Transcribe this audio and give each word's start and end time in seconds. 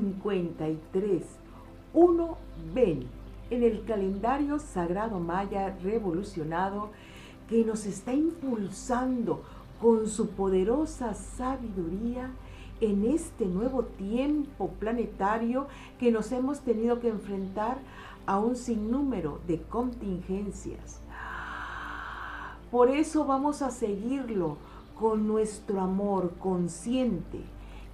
53. 0.00 1.22
Uno 1.94 2.36
ven 2.74 3.06
en 3.50 3.62
el 3.62 3.84
calendario 3.84 4.58
sagrado 4.58 5.18
maya 5.18 5.76
revolucionado 5.82 6.90
que 7.48 7.64
nos 7.64 7.86
está 7.86 8.12
impulsando 8.12 9.42
con 9.80 10.06
su 10.06 10.30
poderosa 10.30 11.14
sabiduría 11.14 12.30
en 12.80 13.06
este 13.06 13.46
nuevo 13.46 13.84
tiempo 13.84 14.70
planetario 14.78 15.66
que 15.98 16.12
nos 16.12 16.30
hemos 16.30 16.60
tenido 16.60 17.00
que 17.00 17.08
enfrentar 17.08 17.78
a 18.26 18.38
un 18.38 18.54
sinnúmero 18.54 19.40
de 19.46 19.62
contingencias. 19.62 21.00
Por 22.70 22.90
eso 22.90 23.24
vamos 23.24 23.62
a 23.62 23.70
seguirlo 23.70 24.58
con 24.98 25.26
nuestro 25.26 25.80
amor 25.80 26.34
consciente 26.38 27.40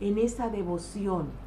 en 0.01 0.19
esa 0.19 0.49
devoción. 0.49 1.44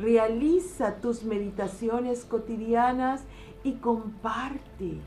Realiza 0.00 0.96
tus 0.96 1.24
meditaciones 1.24 2.24
cotidianas 2.24 3.22
y 3.62 3.74
comparte 3.74 4.98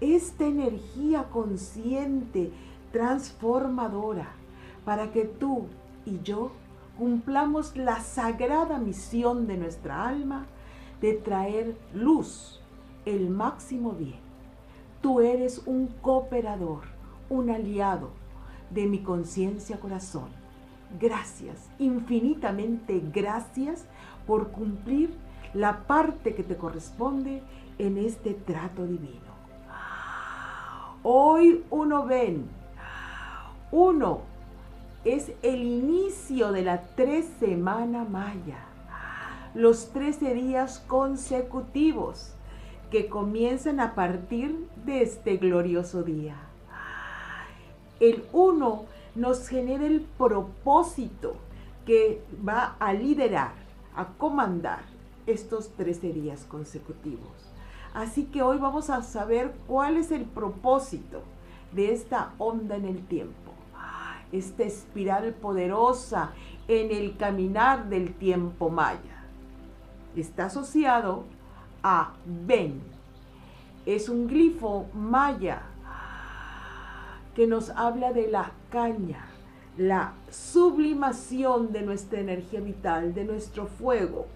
esta 0.00 0.46
energía 0.46 1.24
consciente 1.24 2.52
transformadora 2.92 4.28
para 4.84 5.10
que 5.10 5.24
tú 5.24 5.66
y 6.06 6.20
yo 6.22 6.52
cumplamos 6.96 7.76
la 7.76 8.00
sagrada 8.00 8.78
misión 8.78 9.48
de 9.48 9.56
nuestra 9.56 10.08
alma 10.08 10.46
de 11.00 11.14
traer 11.14 11.76
luz, 11.92 12.60
el 13.06 13.30
máximo 13.30 13.92
bien. 13.92 14.20
Tú 15.02 15.20
eres 15.20 15.62
un 15.66 15.88
cooperador, 16.00 16.82
un 17.28 17.50
aliado 17.50 18.10
de 18.70 18.86
mi 18.86 19.02
conciencia 19.02 19.80
corazón. 19.80 20.37
Gracias, 21.00 21.68
infinitamente 21.78 23.02
gracias 23.12 23.84
por 24.26 24.48
cumplir 24.48 25.10
la 25.52 25.86
parte 25.86 26.34
que 26.34 26.42
te 26.42 26.56
corresponde 26.56 27.42
en 27.78 27.98
este 27.98 28.32
trato 28.34 28.86
divino. 28.86 29.28
Hoy 31.02 31.64
uno 31.70 32.04
ven, 32.06 32.48
uno 33.70 34.22
es 35.04 35.32
el 35.42 35.62
inicio 35.62 36.52
de 36.52 36.62
la 36.62 36.82
tres 36.96 37.26
semana 37.38 38.04
maya, 38.04 38.58
los 39.54 39.90
trece 39.92 40.34
días 40.34 40.80
consecutivos 40.86 42.34
que 42.90 43.08
comienzan 43.08 43.80
a 43.80 43.94
partir 43.94 44.68
de 44.84 45.02
este 45.02 45.36
glorioso 45.36 46.02
día. 46.02 46.36
El 48.00 48.24
uno 48.32 48.86
nos 49.18 49.48
genera 49.48 49.84
el 49.84 50.00
propósito 50.00 51.34
que 51.84 52.22
va 52.46 52.76
a 52.78 52.92
liderar, 52.92 53.52
a 53.96 54.06
comandar 54.06 54.82
estos 55.26 55.70
13 55.70 56.12
días 56.12 56.44
consecutivos. 56.44 57.52
Así 57.94 58.26
que 58.26 58.42
hoy 58.42 58.58
vamos 58.58 58.90
a 58.90 59.02
saber 59.02 59.52
cuál 59.66 59.96
es 59.96 60.12
el 60.12 60.24
propósito 60.24 61.22
de 61.72 61.92
esta 61.92 62.32
onda 62.38 62.76
en 62.76 62.84
el 62.84 63.04
tiempo, 63.06 63.52
esta 64.30 64.62
espiral 64.62 65.34
poderosa 65.34 66.32
en 66.68 66.92
el 66.92 67.16
caminar 67.16 67.88
del 67.88 68.14
tiempo 68.14 68.70
maya. 68.70 69.24
Está 70.14 70.46
asociado 70.46 71.24
a 71.82 72.12
Ben. 72.24 72.80
Es 73.84 74.08
un 74.08 74.28
glifo 74.28 74.86
maya 74.94 75.62
que 77.34 77.46
nos 77.46 77.70
habla 77.70 78.12
de 78.12 78.28
la 78.28 78.52
caña, 78.70 79.26
la 79.76 80.14
sublimación 80.30 81.72
de 81.72 81.82
nuestra 81.82 82.20
energía 82.20 82.60
vital, 82.60 83.14
de 83.14 83.24
nuestro 83.24 83.66
fuego, 83.66 84.26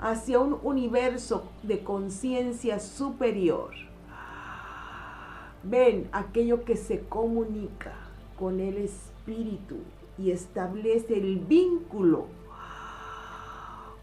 hacia 0.00 0.40
un 0.40 0.58
universo 0.62 1.44
de 1.62 1.84
conciencia 1.84 2.80
superior. 2.80 3.70
Ven 5.62 6.08
aquello 6.10 6.64
que 6.64 6.76
se 6.76 7.00
comunica 7.00 7.94
con 8.38 8.58
el 8.58 8.78
espíritu 8.78 9.76
y 10.18 10.32
establece 10.32 11.18
el 11.18 11.38
vínculo 11.38 12.26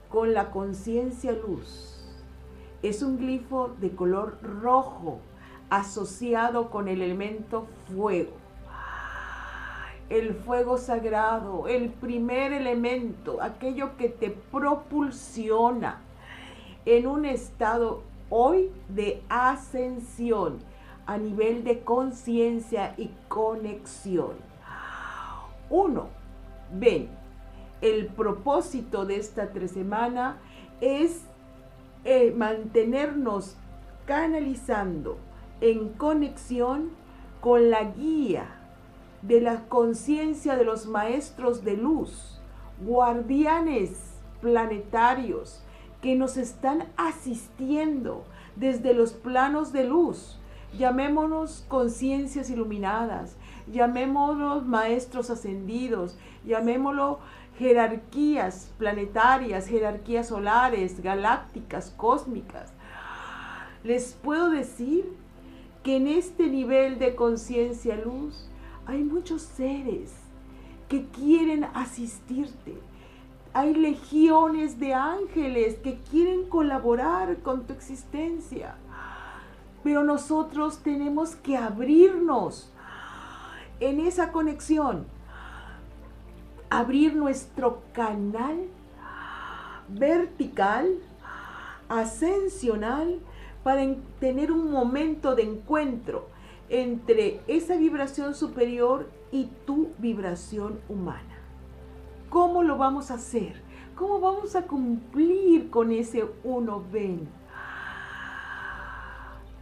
con 0.10 0.34
la 0.34 0.52
conciencia 0.52 1.34
luz. 1.34 1.96
Es 2.82 3.04
un 3.04 3.18
glifo 3.18 3.76
de 3.82 3.92
color 3.92 4.40
rojo 4.42 5.20
asociado 5.70 6.70
con 6.70 6.88
el 6.88 7.02
elemento 7.02 7.68
fuego. 7.94 8.39
El 10.10 10.34
fuego 10.34 10.80
sagrado, 10.80 11.68
el 11.68 11.90
primer 11.90 12.52
elemento, 12.52 13.42
aquello 13.42 13.96
que 13.96 14.10
te 14.10 14.32
propulsiona 14.32 16.02
en 16.86 17.06
un 17.06 17.26
estado 17.26 18.02
hoy 18.32 18.72
de 18.88 19.22
ascensión 19.30 20.60
a 21.06 21.18
nivel 21.18 21.64
de 21.64 21.82
conciencia 21.82 22.96
y 22.98 23.12
conexión. 23.28 24.34
Uno, 25.70 26.08
ven, 26.74 27.10
el 27.82 28.08
propósito 28.08 29.06
de 29.06 29.18
esta 29.18 29.52
tres 29.52 29.72
semana 29.72 30.38
es 30.82 31.24
eh, 32.04 32.34
mantenernos 32.36 33.58
canalizando 34.08 35.18
en 35.62 35.90
conexión 35.90 36.90
con 37.42 37.70
la 37.70 37.84
guía 37.84 38.59
de 39.22 39.42
la 39.42 39.66
conciencia 39.68 40.56
de 40.56 40.64
los 40.64 40.86
maestros 40.86 41.64
de 41.64 41.76
luz, 41.76 42.40
guardianes 42.82 43.92
planetarios 44.42 45.62
que 46.02 46.16
nos 46.16 46.38
están 46.38 46.86
asistiendo 46.96 48.24
desde 48.56 48.94
los 48.94 49.14
planos 49.14 49.74
de 49.74 49.86
luz. 49.86 50.40
Llamémonos 50.78 51.66
conciencias 51.68 52.50
iluminadas, 52.50 53.36
llamémonos 53.72 54.66
maestros 54.66 55.30
ascendidos, 55.30 56.18
llamémoslo 56.46 57.20
jerarquías 57.58 58.72
planetarias, 58.78 59.68
jerarquías 59.68 60.28
solares, 60.28 61.02
galácticas, 61.02 61.94
cósmicas. 61.98 62.72
Les 63.84 64.14
puedo 64.14 64.52
decir 64.52 65.12
que 65.84 65.98
en 65.98 66.08
este 66.08 66.48
nivel 66.48 67.00
de 67.00 67.16
conciencia 67.16 67.96
luz 67.96 68.49
hay 68.90 69.04
muchos 69.04 69.44
seres 69.44 70.12
que 70.88 71.06
quieren 71.10 71.66
asistirte. 71.76 72.76
Hay 73.54 73.76
legiones 73.76 74.80
de 74.80 74.96
ángeles 74.96 75.76
que 75.78 76.00
quieren 76.10 76.50
colaborar 76.50 77.38
con 77.44 77.68
tu 77.68 77.74
existencia. 77.74 78.76
Pero 79.84 80.04
nosotros 80.04 80.80
tenemos 80.80 81.36
que 81.36 81.56
abrirnos 81.56 82.72
en 83.80 84.00
esa 84.00 84.32
conexión. 84.32 85.06
Abrir 86.72 87.16
nuestro 87.16 87.84
canal 87.94 88.68
vertical, 89.88 90.96
ascensional, 91.90 93.20
para 93.64 93.84
tener 94.20 94.52
un 94.52 94.72
momento 94.72 95.36
de 95.36 95.44
encuentro 95.44 96.28
entre 96.70 97.42
esa 97.48 97.76
vibración 97.76 98.36
superior 98.36 99.10
y 99.32 99.46
tu 99.66 99.92
vibración 99.98 100.80
humana. 100.88 101.40
¿Cómo 102.30 102.64
lo 102.64 102.78
vamos 102.78 103.10
a 103.12 103.16
hacer? 103.16 103.62
¿Cómo 103.96 104.20
vamos 104.20 104.56
a 104.56 104.68
cumplir 104.68 105.70
con 105.70 105.92
ese 105.92 106.26
uno 106.44 106.84
ven? 106.92 107.28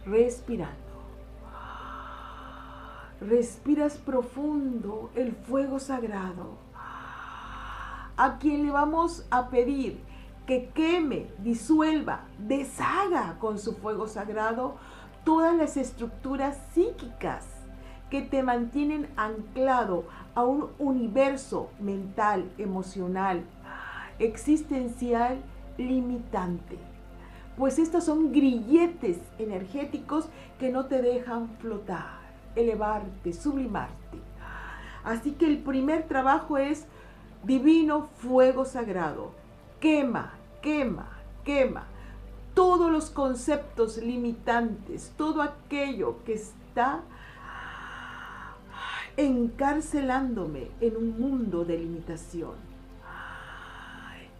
Respirando. 0.04 0.76
Respiras 3.20 3.96
profundo 3.96 5.10
el 5.14 5.32
fuego 5.32 5.80
sagrado. 5.80 6.58
A 8.16 8.38
quien 8.38 8.64
le 8.64 8.70
vamos 8.70 9.26
a 9.30 9.48
pedir 9.48 10.00
que 10.46 10.70
queme, 10.70 11.26
disuelva, 11.38 12.24
deshaga 12.38 13.38
con 13.38 13.58
su 13.58 13.74
fuego 13.74 14.08
sagrado 14.08 14.76
todas 15.28 15.54
las 15.54 15.76
estructuras 15.76 16.56
psíquicas 16.72 17.44
que 18.08 18.22
te 18.22 18.42
mantienen 18.42 19.10
anclado 19.14 20.06
a 20.34 20.42
un 20.42 20.70
universo 20.78 21.68
mental, 21.78 22.50
emocional, 22.56 23.44
existencial 24.18 25.36
limitante. 25.76 26.78
Pues 27.58 27.78
estos 27.78 28.04
son 28.04 28.32
grilletes 28.32 29.18
energéticos 29.38 30.30
que 30.58 30.70
no 30.70 30.86
te 30.86 31.02
dejan 31.02 31.50
flotar, 31.58 32.20
elevarte, 32.56 33.34
sublimarte. 33.34 34.16
Así 35.04 35.32
que 35.32 35.44
el 35.44 35.58
primer 35.58 36.04
trabajo 36.04 36.56
es 36.56 36.86
divino 37.44 38.08
fuego 38.16 38.64
sagrado. 38.64 39.32
Quema, 39.78 40.32
quema, 40.62 41.10
quema 41.44 41.97
todos 42.58 42.90
los 42.90 43.08
conceptos 43.10 43.98
limitantes, 43.98 45.12
todo 45.16 45.42
aquello 45.42 46.24
que 46.24 46.32
está 46.32 47.02
encarcelándome 49.16 50.72
en 50.80 50.96
un 50.96 51.20
mundo 51.20 51.64
de 51.64 51.78
limitación. 51.78 52.56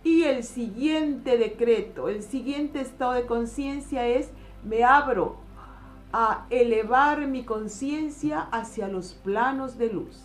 Y 0.03 0.25
el 0.25 0.43
siguiente 0.43 1.39
decreto, 1.39 2.09
el 2.09 2.25
siguiente 2.25 2.81
estado 2.81 3.13
de 3.13 3.25
conciencia 3.25 4.09
es, 4.09 4.31
me 4.65 4.83
abro 4.83 5.37
a 6.13 6.47
elevar 6.51 7.25
mi 7.29 7.45
conciencia 7.45 8.49
hacia 8.51 8.89
los 8.89 9.13
planos 9.13 9.79
de 9.79 9.93
luz. 9.93 10.21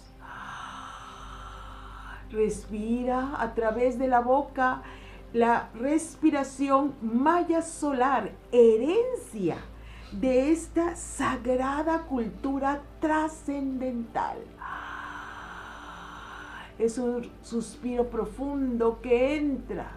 Respira 2.31 3.39
a 3.39 3.53
través 3.53 3.99
de 3.99 4.07
la 4.07 4.21
boca 4.21 4.81
la 5.33 5.69
respiración 5.73 6.93
maya 7.01 7.63
solar, 7.63 8.31
herencia 8.51 9.57
de 10.11 10.51
esta 10.51 10.95
sagrada 10.95 12.03
cultura 12.03 12.83
trascendental. 12.99 14.37
Es 16.77 16.99
un 16.99 17.31
suspiro 17.41 18.09
profundo 18.09 19.01
que 19.01 19.35
entra, 19.37 19.91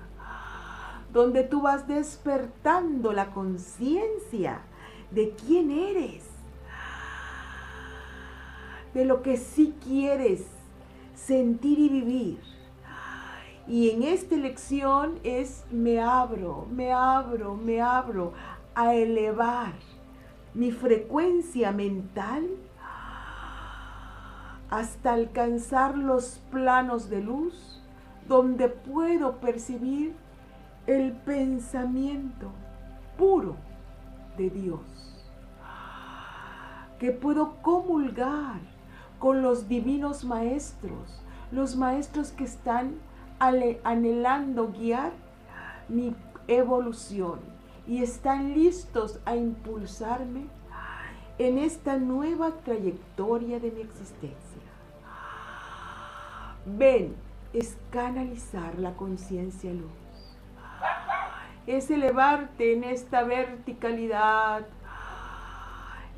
donde 1.13 1.45
tú 1.45 1.63
vas 1.63 1.87
despertando 1.87 3.13
la 3.13 3.27
conciencia 3.27 4.61
de 5.11 5.35
quién 5.47 5.71
eres, 5.71 6.25
de 8.95 9.05
lo 9.05 9.23
que 9.23 9.37
sí 9.37 9.75
quieres 9.85 10.47
sentir 11.15 11.79
y 11.79 11.89
vivir. 11.91 12.56
Y 13.69 13.91
en 13.91 14.05
esta 14.05 14.37
lección 14.37 15.19
es 15.25 15.65
me 15.71 16.01
abro, 16.01 16.67
me 16.71 16.93
abro, 16.93 17.57
me 17.57 17.81
abro 17.81 18.33
a 18.75 18.95
elevar 18.95 19.73
mi 20.55 20.71
frecuencia 20.71 21.73
mental 21.73 22.47
hasta 24.71 25.13
alcanzar 25.13 25.97
los 25.97 26.41
planos 26.51 27.11
de 27.11 27.23
luz 27.23 27.83
donde 28.29 28.69
puedo 28.69 29.37
percibir 29.37 30.15
el 30.87 31.13
pensamiento 31.13 32.51
puro 33.17 33.57
de 34.37 34.51
Dios, 34.51 34.81
que 36.99 37.11
puedo 37.11 37.57
comulgar 37.63 38.61
con 39.19 39.43
los 39.43 39.69
divinos 39.69 40.25
maestros, 40.25 41.23
los 41.51 41.77
maestros 41.77 42.31
que 42.33 42.45
están 42.45 42.95
anhelando 43.39 44.73
guiar 44.73 45.13
mi 45.89 46.15
evolución 46.49 47.41
y 47.87 48.03
están 48.03 48.55
listos 48.55 49.21
a 49.25 49.37
impulsarme 49.37 50.47
en 51.39 51.59
esta 51.59 51.97
nueva 51.97 52.53
trayectoria 52.65 53.61
de 53.61 53.71
mi 53.71 53.83
existencia. 53.83 54.63
Ven, 56.65 57.15
es 57.53 57.77
canalizar 57.91 58.79
la 58.79 58.95
conciencia 58.95 59.73
luz. 59.73 60.37
Es 61.67 61.91
elevarte 61.91 62.73
en 62.75 62.85
esta 62.85 63.23
verticalidad. 63.23 64.67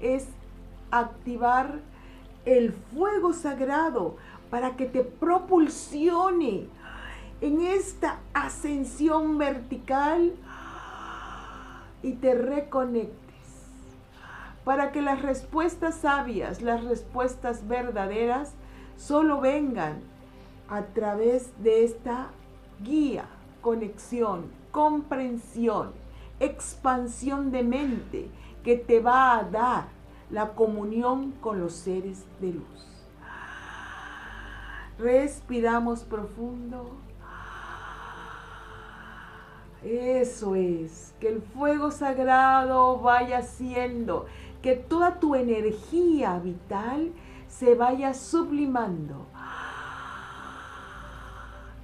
Es 0.01 0.29
activar 0.91 1.81
el 2.45 2.73
fuego 2.73 3.33
sagrado 3.33 4.17
para 4.51 4.77
que 4.77 4.87
te 4.87 5.03
propulsione 5.03 6.67
en 7.41 7.61
esta 7.61 8.21
ascensión 8.35 9.39
vertical 9.39 10.35
y 12.03 12.15
te 12.15 12.35
reconectes 12.35 13.19
para 14.65 14.93
que 14.93 15.01
las 15.01 15.23
respuestas 15.23 15.97
sabias, 15.97 16.61
las 16.61 16.85
respuestas 16.85 17.67
verdaderas, 17.67 18.53
solo 18.97 19.41
vengan 19.41 20.01
a 20.69 20.83
través 20.83 21.51
de 21.63 21.85
esta 21.85 22.29
guía, 22.83 23.25
conexión, 23.63 24.51
comprensión, 24.71 25.93
expansión 26.41 27.51
de 27.51 27.63
mente 27.63 28.29
que 28.63 28.77
te 28.77 29.01
va 29.01 29.39
a 29.39 29.45
dar 29.45 29.89
la 30.31 30.51
comunión 30.51 31.33
con 31.41 31.61
los 31.61 31.73
seres 31.73 32.27
de 32.41 32.53
luz. 32.53 33.07
Respiramos 34.99 36.03
profundo. 36.05 37.08
Eso 39.85 40.55
es, 40.55 41.15
que 41.21 41.29
el 41.29 41.41
fuego 41.41 41.91
sagrado 41.91 42.99
vaya 42.99 43.43
siendo, 43.43 44.27
que 44.63 44.75
toda 44.75 45.21
tu 45.21 45.35
energía 45.35 46.39
vital 46.39 47.13
se 47.47 47.75
vaya 47.75 48.13
sublimando. 48.15 49.27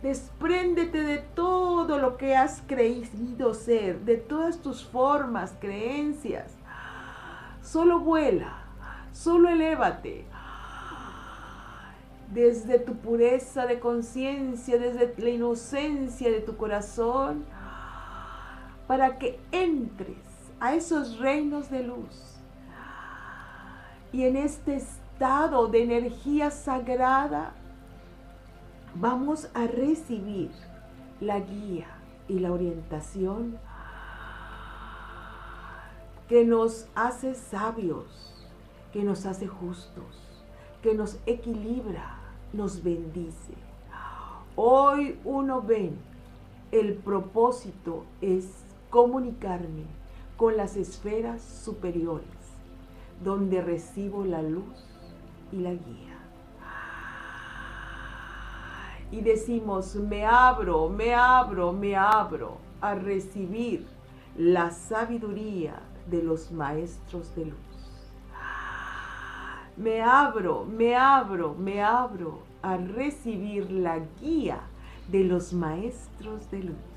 Despréndete 0.02 1.02
de 1.02 1.19
todo 1.19 1.99
lo 1.99 2.19
que 2.19 2.37
has 2.37 2.62
creído 2.67 3.55
ser, 3.55 4.00
de 4.00 4.17
todas 4.17 4.58
tus 4.58 4.85
formas, 4.85 5.55
creencias 5.61 6.52
Solo 7.64 7.99
vuela, 8.00 8.58
solo 9.12 9.49
elévate. 9.49 10.26
Desde 12.31 12.79
tu 12.79 12.96
pureza 12.96 13.64
de 13.64 13.81
conciencia, 13.81 14.76
desde 14.76 15.14
la 15.17 15.31
inocencia 15.31 16.31
de 16.31 16.41
tu 16.41 16.58
corazón, 16.58 17.46
para 18.86 19.19
que 19.19 19.40
entres 19.52 20.16
a 20.60 20.75
esos 20.75 21.19
reinos 21.19 21.70
de 21.70 21.82
luz. 21.84 22.36
Y 24.12 24.25
en 24.25 24.36
este 24.36 24.76
estado 24.76 25.69
de 25.69 25.82
energía 25.82 26.50
sagrada, 26.50 27.52
vamos 28.94 29.48
a 29.54 29.66
recibir 29.66 30.50
la 31.20 31.40
guía 31.40 31.86
y 32.28 32.38
la 32.38 32.52
orientación 32.52 33.58
que 36.29 36.44
nos 36.44 36.86
hace 36.94 37.34
sabios, 37.34 38.34
que 38.93 39.03
nos 39.03 39.26
hace 39.26 39.46
justos, 39.46 40.43
que 40.82 40.94
nos 40.94 41.19
equilibra, 41.26 42.19
nos 42.53 42.82
bendice. 42.82 43.55
Hoy 44.56 45.19
uno 45.24 45.60
ve, 45.60 45.93
el 46.70 46.94
propósito 46.94 48.05
es 48.20 48.64
comunicarme 48.94 49.86
con 50.36 50.56
las 50.56 50.77
esferas 50.77 51.43
superiores, 51.43 52.29
donde 53.24 53.60
recibo 53.60 54.24
la 54.24 54.41
luz 54.41 54.86
y 55.51 55.56
la 55.56 55.72
guía. 55.72 56.17
Y 59.10 59.20
decimos, 59.20 59.96
me 59.96 60.24
abro, 60.24 60.89
me 60.89 61.13
abro, 61.13 61.72
me 61.72 61.96
abro 61.96 62.58
a 62.81 62.94
recibir 62.94 63.84
la 64.39 64.70
sabiduría 64.70 65.74
de 66.08 66.22
los 66.22 66.53
maestros 66.53 67.34
de 67.34 67.46
luz. 67.46 68.01
Me 69.77 70.03
abro, 70.03 70.67
me 70.67 70.94
abro, 70.94 71.56
me 71.58 71.82
abro 71.82 72.43
a 72.63 72.77
recibir 72.77 73.72
la 73.72 73.98
guía 74.20 74.60
de 75.08 75.24
los 75.24 75.53
maestros 75.53 76.48
de 76.53 76.63
luz. 76.63 76.94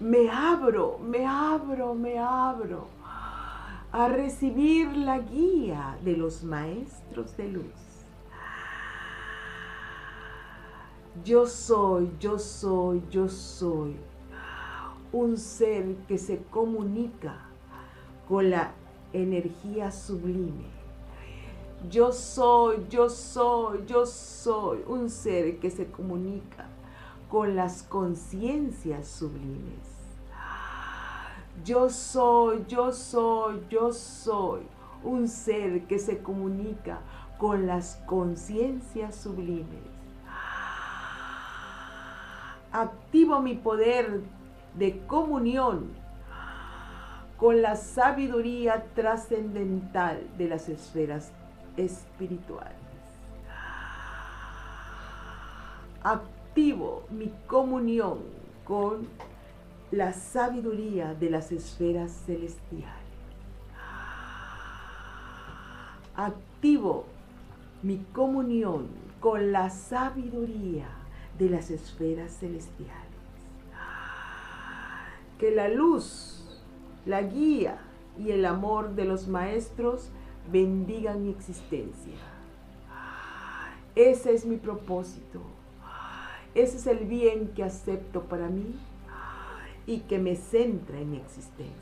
Me 0.00 0.30
abro, 0.30 0.98
me 0.98 1.26
abro, 1.26 1.94
me 1.94 2.18
abro 2.18 2.88
a 3.92 4.08
recibir 4.08 4.96
la 4.96 5.18
guía 5.18 5.98
de 6.02 6.16
los 6.16 6.42
maestros 6.42 7.36
de 7.36 7.48
luz. 7.48 7.64
Yo 11.22 11.46
soy, 11.46 12.10
yo 12.18 12.38
soy, 12.38 13.02
yo 13.10 13.28
soy 13.28 13.94
un 15.12 15.36
ser 15.36 15.96
que 16.08 16.16
se 16.16 16.38
comunica 16.44 17.36
con 18.26 18.48
la 18.48 18.72
energía 19.12 19.90
sublime. 19.90 20.64
Yo 21.90 22.10
soy, 22.10 22.86
yo 22.88 23.10
soy, 23.10 23.84
yo 23.86 24.06
soy 24.06 24.78
un 24.86 25.10
ser 25.10 25.58
que 25.58 25.70
se 25.70 25.90
comunica 25.90 26.68
con 27.30 27.54
las 27.54 27.84
conciencias 27.84 29.06
sublimes. 29.06 29.88
Yo 31.64 31.88
soy, 31.88 32.64
yo 32.66 32.92
soy, 32.92 33.64
yo 33.70 33.92
soy 33.92 34.62
un 35.04 35.28
ser 35.28 35.84
que 35.86 35.98
se 35.98 36.18
comunica 36.18 36.98
con 37.38 37.66
las 37.66 38.02
conciencias 38.06 39.14
sublimes. 39.14 39.66
Activo 42.72 43.40
mi 43.40 43.54
poder 43.54 44.20
de 44.74 44.98
comunión 45.06 45.92
con 47.36 47.62
la 47.62 47.76
sabiduría 47.76 48.84
trascendental 48.94 50.26
de 50.36 50.48
las 50.48 50.68
esferas 50.68 51.32
espirituales. 51.76 52.74
Activo 56.50 57.04
mi 57.10 57.32
comunión 57.46 58.18
con 58.64 59.06
la 59.92 60.12
sabiduría 60.12 61.14
de 61.14 61.30
las 61.30 61.52
esferas 61.52 62.10
celestiales. 62.26 62.90
Activo 66.16 67.04
mi 67.84 67.98
comunión 68.12 68.88
con 69.20 69.52
la 69.52 69.70
sabiduría 69.70 70.88
de 71.38 71.50
las 71.50 71.70
esferas 71.70 72.32
celestiales. 72.40 72.96
Que 75.38 75.52
la 75.52 75.68
luz, 75.68 76.60
la 77.06 77.22
guía 77.22 77.78
y 78.18 78.32
el 78.32 78.44
amor 78.44 78.96
de 78.96 79.04
los 79.04 79.28
maestros 79.28 80.10
bendigan 80.50 81.22
mi 81.22 81.30
existencia. 81.30 82.16
Ese 83.94 84.34
es 84.34 84.44
mi 84.44 84.56
propósito. 84.56 85.59
Ese 86.54 86.78
es 86.78 86.86
el 86.86 87.06
bien 87.06 87.48
que 87.54 87.62
acepto 87.62 88.22
para 88.22 88.48
mí 88.48 88.74
y 89.86 90.00
que 90.00 90.18
me 90.18 90.34
centra 90.36 90.98
en 90.98 91.10
mi 91.10 91.16
existencia. 91.18 91.74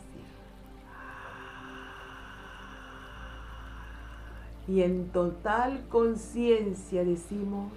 Y 4.67 4.83
en 4.83 5.09
total 5.09 5.87
conciencia 5.89 7.03
decimos, 7.03 7.73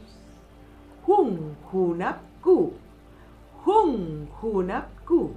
Hun 1.08 1.56
Hunapku, 1.72 2.74
Hun 3.66 4.30
Hunapku, 4.42 5.32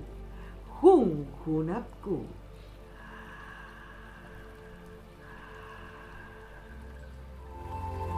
Hun 0.83 1.27
Hunapku. 1.47 2.25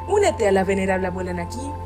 Únete 0.08 0.48
a 0.48 0.52
la 0.52 0.64
venerable 0.64 1.08
abuela 1.08 1.34
Naki 1.34 1.85